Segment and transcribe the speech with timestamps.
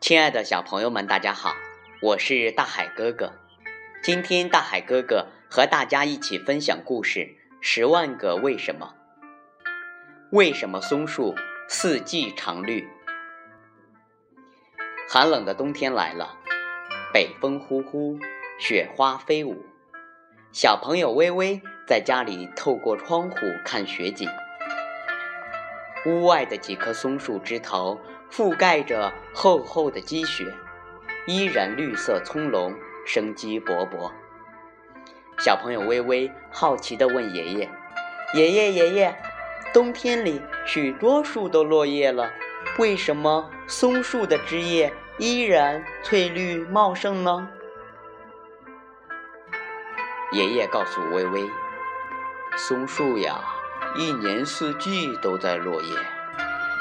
[0.00, 1.54] 亲爱的小朋友们，大家好，
[2.00, 3.34] 我是大海哥哥。
[4.02, 7.20] 今天大海哥哥和大家一起分享故事
[7.60, 8.94] 《十万个为什么》。
[10.30, 11.34] 为什么松树
[11.68, 12.88] 四季常绿？
[15.06, 16.38] 寒冷的冬天来了，
[17.12, 18.18] 北风呼呼，
[18.58, 19.66] 雪花飞舞。
[20.50, 23.36] 小朋友微微在家里透过窗户
[23.66, 24.26] 看雪景。
[26.06, 30.54] 屋外的几棵松树枝头覆盖着厚厚的积雪，
[31.26, 32.74] 依然绿色葱茏，
[33.06, 34.10] 生机勃勃。
[35.38, 37.70] 小朋友微微好奇地问爷爷
[38.34, 39.22] ：“爷爷，爷爷，
[39.72, 42.30] 冬天里许多树都落叶了，
[42.78, 47.48] 为什么松树的枝叶依然翠绿茂盛呢？”
[50.32, 51.50] 爷爷告诉微微
[52.56, 53.40] ：“松树呀。”
[53.96, 55.96] 一年四季都在落叶，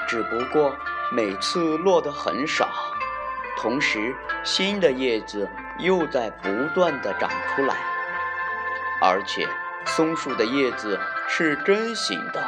[0.08, 0.76] 只不过
[1.12, 2.70] 每次落得很少，
[3.58, 7.76] 同时新的叶子又在不断的长出来。
[9.02, 9.48] 而且
[9.86, 12.44] 松树的叶子是针形的，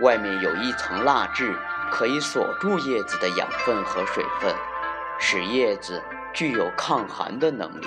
[0.00, 1.54] 外面有一层蜡质，
[1.90, 4.54] 可以锁住叶子的养分和水分，
[5.18, 6.02] 使叶子
[6.32, 7.86] 具有抗寒的能力。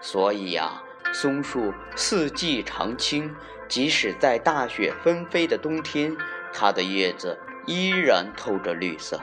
[0.00, 0.82] 所以呀。
[1.10, 3.34] 松树四季常青，
[3.66, 6.14] 即使在大雪纷飞的冬天，
[6.52, 7.38] 它的叶子
[7.68, 9.20] 依然透着绿色。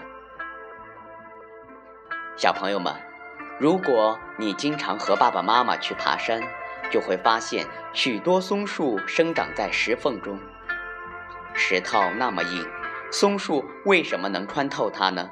[2.38, 2.94] 小朋友们，
[3.60, 6.40] 如果你经常和爸爸妈妈去爬山，
[6.92, 10.40] 就会发现许多松树生长在石缝中。
[11.56, 12.64] 石头那么硬，
[13.12, 15.28] 松树为什么能穿透它呢？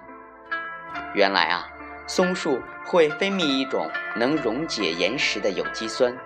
[1.14, 1.70] 原来啊，
[2.08, 6.18] 松树会分泌一种能溶解岩石的有机酸。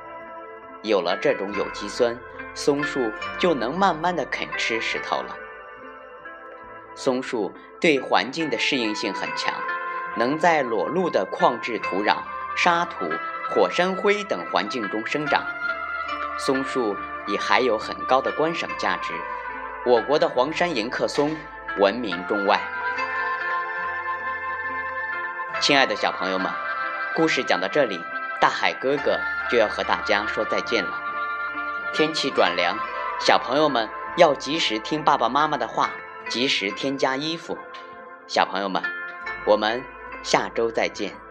[0.84, 2.18] 有了这种有机酸，
[2.54, 5.36] 松树就能慢慢的啃吃石头了。
[6.98, 9.54] 松树对环境的适应性很强，
[10.16, 12.18] 能在裸露的矿质土壤、
[12.56, 13.06] 沙土、
[13.52, 15.46] 火山灰等环境中生长。
[16.40, 16.98] 松树
[17.28, 19.14] 也还有很高的观赏价值，
[19.86, 21.38] 我国的黄山迎客松
[21.78, 22.60] 闻名中外。
[25.62, 26.52] 亲爱的小朋友们，
[27.16, 28.02] 故事讲到这里。
[28.40, 29.20] 大海哥哥
[29.52, 30.92] 就要和大家说再见了。
[31.94, 32.76] 天气转凉，
[33.20, 35.90] 小朋友们要及时听爸爸妈妈的话，
[36.30, 37.58] 及时添加衣服。
[38.28, 38.84] 小朋友们，
[39.46, 39.84] 我们
[40.24, 41.27] 下周再见。